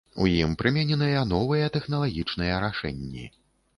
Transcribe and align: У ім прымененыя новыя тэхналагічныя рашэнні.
У 0.23 0.27
ім 0.43 0.53
прымененыя 0.61 1.21
новыя 1.33 1.67
тэхналагічныя 1.75 2.59
рашэнні. 2.67 3.29